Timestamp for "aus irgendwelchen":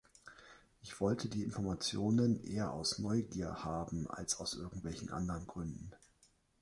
4.39-5.11